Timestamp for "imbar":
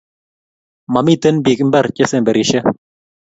1.63-1.85